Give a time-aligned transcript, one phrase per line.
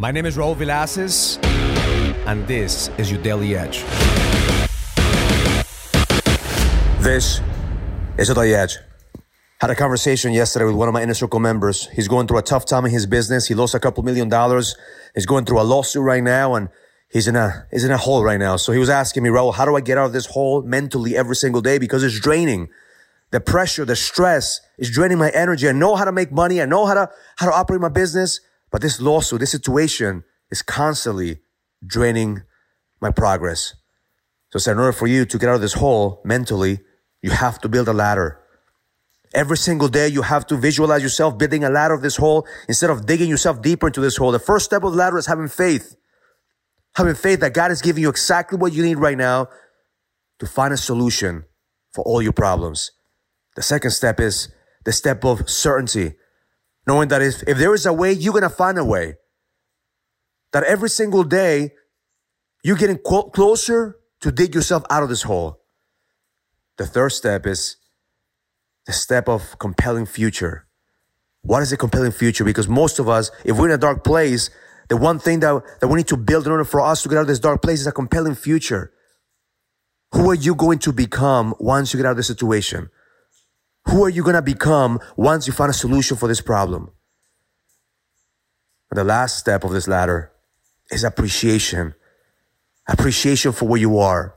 [0.00, 1.44] My name is Raul Villacis,
[2.24, 3.82] and this is your Daily Edge.
[7.02, 7.40] This
[8.16, 8.76] is your Daily Edge.
[9.60, 11.88] Had a conversation yesterday with one of my inner circle members.
[11.88, 13.48] He's going through a tough time in his business.
[13.48, 14.76] He lost a couple million dollars.
[15.16, 16.68] He's going through a lawsuit right now, and
[17.10, 18.54] he's in a he's in a hole right now.
[18.54, 21.16] So he was asking me, Raul, how do I get out of this hole mentally
[21.16, 22.68] every single day because it's draining.
[23.32, 25.68] The pressure, the stress is draining my energy.
[25.68, 26.62] I know how to make money.
[26.62, 28.40] I know how to how to operate my business,
[28.70, 31.40] but this lawsuit, this situation is constantly
[31.86, 32.42] draining
[33.00, 33.74] my progress.
[34.50, 36.80] So, in order for you to get out of this hole mentally,
[37.22, 38.40] you have to build a ladder.
[39.34, 42.88] Every single day, you have to visualize yourself building a ladder of this hole instead
[42.88, 44.32] of digging yourself deeper into this hole.
[44.32, 45.96] The first step of the ladder is having faith.
[46.96, 49.48] Having faith that God is giving you exactly what you need right now
[50.38, 51.44] to find a solution
[51.92, 52.92] for all your problems.
[53.54, 54.48] The second step is
[54.84, 56.14] the step of certainty
[56.88, 59.16] knowing that if, if there is a way, you're going to find a way.
[60.52, 61.72] That every single day,
[62.64, 65.60] you're getting closer to dig yourself out of this hole.
[66.78, 67.76] The third step is
[68.86, 70.66] the step of compelling future.
[71.42, 72.44] What is a compelling future?
[72.44, 74.50] Because most of us, if we're in a dark place,
[74.88, 77.18] the one thing that, that we need to build in order for us to get
[77.18, 78.92] out of this dark place is a compelling future.
[80.12, 82.88] Who are you going to become once you get out of this situation?
[83.88, 86.90] Who are you going to become once you find a solution for this problem?
[88.90, 90.30] And the last step of this ladder
[90.90, 91.94] is appreciation.
[92.86, 94.34] Appreciation for where you are.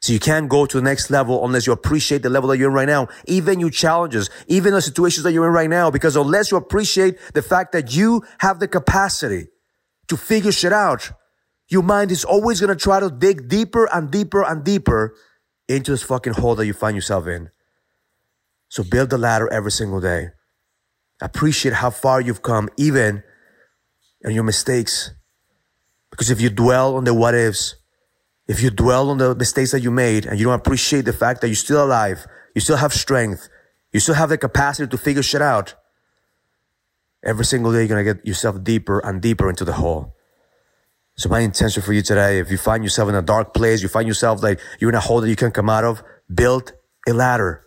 [0.00, 2.68] So you can't go to the next level unless you appreciate the level that you're
[2.68, 6.14] in right now, even your challenges, even the situations that you're in right now, because
[6.14, 9.46] unless you appreciate the fact that you have the capacity
[10.08, 11.12] to figure shit out,
[11.68, 15.14] your mind is always going to try to dig deeper and deeper and deeper
[15.66, 17.48] into this fucking hole that you find yourself in.
[18.74, 20.30] So build the ladder every single day.
[21.22, 23.22] Appreciate how far you've come, even
[24.22, 25.12] in your mistakes.
[26.10, 27.76] Because if you dwell on the what ifs,
[28.48, 31.40] if you dwell on the mistakes that you made and you don't appreciate the fact
[31.40, 33.48] that you're still alive, you still have strength,
[33.92, 35.76] you still have the capacity to figure shit out,
[37.22, 40.16] every single day you're gonna get yourself deeper and deeper into the hole.
[41.16, 43.88] So my intention for you today, if you find yourself in a dark place, you
[43.88, 46.72] find yourself like you're in a hole that you can't come out of, build
[47.06, 47.64] a ladder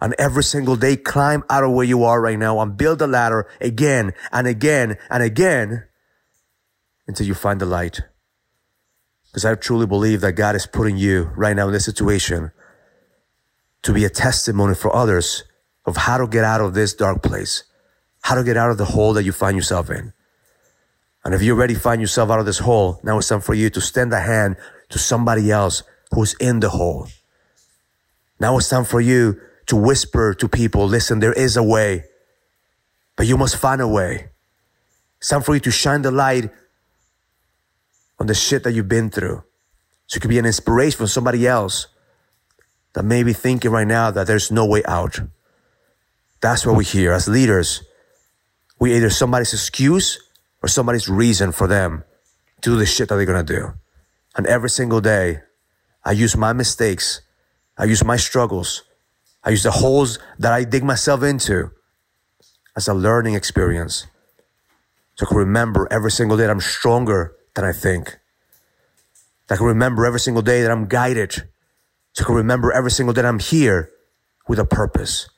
[0.00, 3.06] and every single day climb out of where you are right now and build a
[3.06, 5.84] ladder again and again and again
[7.06, 8.00] until you find the light.
[9.26, 12.52] Because I truly believe that God is putting you right now in this situation
[13.82, 15.44] to be a testimony for others
[15.84, 17.64] of how to get out of this dark place,
[18.22, 20.12] how to get out of the hole that you find yourself in.
[21.24, 23.68] And if you already find yourself out of this hole, now it's time for you
[23.70, 24.56] to extend a hand
[24.90, 25.82] to somebody else
[26.12, 27.08] who's in the hole.
[28.40, 32.04] Now it's time for you to whisper to people, listen, there is a way,
[33.16, 34.30] but you must find a way.
[35.18, 36.50] It's time for you to shine the light
[38.18, 39.44] on the shit that you've been through.
[40.06, 41.86] So it could be an inspiration for somebody else
[42.94, 45.20] that may be thinking right now that there's no way out.
[46.40, 47.82] That's what we hear as leaders.
[48.78, 50.18] We either somebody's excuse
[50.62, 52.04] or somebody's reason for them
[52.62, 53.74] to do the shit that they're gonna do.
[54.34, 55.40] And every single day,
[56.04, 57.20] I use my mistakes,
[57.76, 58.84] I use my struggles
[59.48, 61.70] I use the holes that I dig myself into
[62.76, 64.06] as a learning experience.
[65.14, 68.18] So I can remember every single day that I'm stronger than I think.
[69.46, 71.48] That I can remember every single day that I'm guided.
[72.12, 73.90] So I can remember every single day that I'm here
[74.48, 75.30] with a purpose.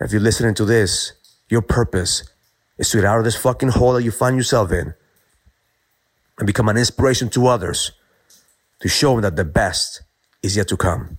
[0.00, 1.12] If you're listening to this,
[1.48, 2.24] your purpose
[2.78, 4.94] is to get out of this fucking hole that you find yourself in
[6.36, 7.92] and become an inspiration to others
[8.80, 10.02] to show them that the best
[10.42, 11.18] is yet to come